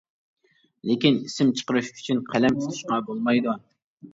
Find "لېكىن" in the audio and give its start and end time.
0.91-1.19